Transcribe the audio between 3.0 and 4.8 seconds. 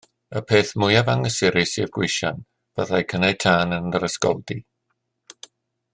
cynnau tân yn yr ysgoldy.